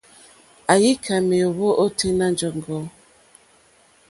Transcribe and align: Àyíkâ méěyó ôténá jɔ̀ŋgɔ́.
Àyíkâ 0.73 1.15
méěyó 1.27 1.67
ôténá 1.83 2.25
jɔ̀ŋgɔ́. 2.37 2.81